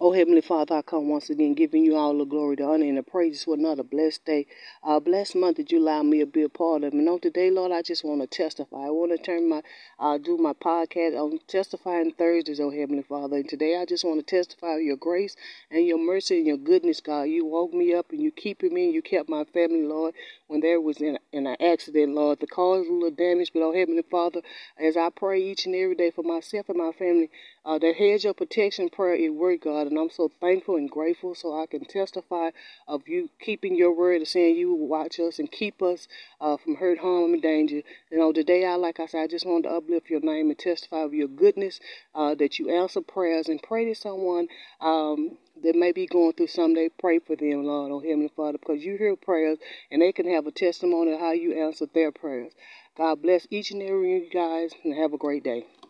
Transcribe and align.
Oh, 0.00 0.10
Heavenly 0.10 0.40
Father, 0.40 0.74
I 0.74 0.82
come 0.82 1.08
once 1.08 1.30
again 1.30 1.54
giving 1.54 1.84
you 1.84 1.94
all 1.94 2.18
the 2.18 2.24
glory, 2.24 2.56
the 2.56 2.64
honor, 2.64 2.84
and 2.84 2.98
the 2.98 3.04
praises 3.04 3.44
for 3.44 3.54
another 3.54 3.84
blessed 3.84 4.24
day, 4.24 4.46
a 4.82 5.00
blessed 5.00 5.36
month 5.36 5.56
that 5.58 5.70
you 5.70 5.78
allow 5.78 6.02
me 6.02 6.18
to 6.18 6.26
be 6.26 6.42
a 6.42 6.48
part 6.48 6.82
of. 6.82 6.92
And 6.92 7.08
on 7.08 7.20
today, 7.20 7.48
Lord, 7.48 7.70
I 7.70 7.80
just 7.80 8.04
want 8.04 8.20
to 8.20 8.26
testify. 8.26 8.86
I 8.86 8.90
want 8.90 9.12
to 9.12 9.18
turn 9.18 9.48
my, 9.48 9.62
uh, 10.00 10.18
do 10.18 10.36
my 10.36 10.52
podcast 10.52 11.14
on 11.16 11.38
testifying 11.46 12.10
Thursdays, 12.10 12.58
oh 12.58 12.70
Heavenly 12.70 13.04
Father. 13.04 13.36
And 13.36 13.48
today, 13.48 13.78
I 13.80 13.84
just 13.84 14.04
want 14.04 14.18
to 14.18 14.36
testify 14.36 14.74
of 14.74 14.82
your 14.82 14.96
grace 14.96 15.36
and 15.70 15.86
your 15.86 15.98
mercy 16.04 16.38
and 16.38 16.46
your 16.46 16.56
goodness, 16.56 17.00
God. 17.00 17.24
You 17.24 17.46
woke 17.46 17.72
me 17.72 17.94
up 17.94 18.10
and 18.10 18.20
you 18.20 18.32
keeping 18.32 18.74
me 18.74 18.86
and 18.86 18.94
you 18.94 19.00
kept 19.00 19.28
my 19.28 19.44
family, 19.44 19.84
Lord, 19.84 20.14
when 20.48 20.60
there 20.60 20.80
was 20.80 21.00
in, 21.00 21.20
in 21.32 21.46
an 21.46 21.56
accident, 21.60 22.14
Lord. 22.14 22.40
The 22.40 22.48
car 22.48 22.80
was 22.80 22.88
a 22.88 22.92
little 22.92 23.10
damaged, 23.12 23.52
but 23.54 23.62
oh 23.62 23.72
Heavenly 23.72 24.04
Father, 24.10 24.42
as 24.76 24.96
I 24.96 25.10
pray 25.10 25.40
each 25.40 25.66
and 25.66 25.74
every 25.76 25.94
day 25.94 26.10
for 26.10 26.24
myself 26.24 26.68
and 26.68 26.78
my 26.78 26.90
family, 26.90 27.30
uh, 27.64 27.78
that 27.78 27.94
hedge 27.94 28.24
of 28.24 28.36
protection 28.36 28.88
prayer, 28.88 29.14
it 29.14 29.32
worked, 29.32 29.64
God, 29.84 29.90
and 29.90 30.00
I'm 30.00 30.10
so 30.10 30.30
thankful 30.40 30.76
and 30.76 30.90
grateful 30.90 31.34
so 31.34 31.60
I 31.60 31.66
can 31.66 31.84
testify 31.84 32.50
of 32.88 33.06
you 33.06 33.28
keeping 33.38 33.76
your 33.76 33.92
word 33.94 34.16
and 34.16 34.28
saying 34.28 34.56
you 34.56 34.74
will 34.74 34.88
watch 34.88 35.20
us 35.20 35.38
and 35.38 35.50
keep 35.50 35.82
us 35.82 36.08
uh, 36.40 36.56
from 36.56 36.76
hurt, 36.76 36.98
harm, 36.98 37.34
and 37.34 37.42
danger. 37.42 37.82
You 38.10 38.18
know, 38.18 38.32
today, 38.32 38.64
I, 38.64 38.76
like 38.76 38.98
I 38.98 39.06
said, 39.06 39.20
I 39.22 39.26
just 39.26 39.46
wanted 39.46 39.68
to 39.68 39.74
uplift 39.74 40.08
your 40.08 40.20
name 40.20 40.48
and 40.48 40.58
testify 40.58 41.00
of 41.00 41.12
your 41.12 41.28
goodness, 41.28 41.80
uh, 42.14 42.34
that 42.36 42.58
you 42.58 42.70
answer 42.70 43.02
prayers 43.02 43.48
and 43.48 43.62
pray 43.62 43.84
to 43.84 43.94
someone 43.94 44.48
um, 44.80 45.36
that 45.62 45.76
may 45.76 45.92
be 45.92 46.06
going 46.06 46.32
through 46.32 46.46
something. 46.46 46.74
They 46.74 46.88
pray 46.88 47.18
for 47.18 47.36
them, 47.36 47.64
Lord, 47.64 47.92
oh 47.92 48.00
Heavenly 48.00 48.32
Father, 48.34 48.58
because 48.58 48.82
you 48.82 48.96
hear 48.96 49.16
prayers 49.16 49.58
and 49.90 50.00
they 50.00 50.12
can 50.12 50.30
have 50.32 50.46
a 50.46 50.50
testimony 50.50 51.12
of 51.12 51.20
how 51.20 51.32
you 51.32 51.52
answered 51.52 51.90
their 51.94 52.10
prayers. 52.10 52.52
God 52.96 53.20
bless 53.22 53.46
each 53.50 53.70
and 53.72 53.82
every 53.82 54.08
one 54.14 54.16
of 54.18 54.24
you 54.24 54.30
guys 54.30 54.70
and 54.82 54.94
have 54.94 55.12
a 55.12 55.18
great 55.18 55.44
day. 55.44 55.66